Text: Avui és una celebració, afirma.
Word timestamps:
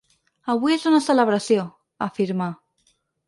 Avui 0.53 0.75
és 0.77 0.85
una 0.91 1.01
celebració, 1.09 1.67
afirma. 2.09 2.49